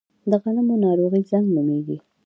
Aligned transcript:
د 0.29 0.31
غنمو 0.43 0.75
ناروغي 0.85 1.21
زنګ 1.31 1.47
نومیږي. 1.55 1.97